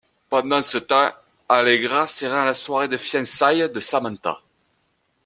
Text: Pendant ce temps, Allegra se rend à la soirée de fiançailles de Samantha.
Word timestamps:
Pendant 0.29 0.63
ce 0.63 0.79
temps, 0.79 1.11
Allegra 1.47 2.07
se 2.07 2.25
rend 2.25 2.41
à 2.41 2.45
la 2.45 2.55
soirée 2.55 2.87
de 2.87 2.97
fiançailles 2.97 3.69
de 3.71 3.79
Samantha. 3.79 4.41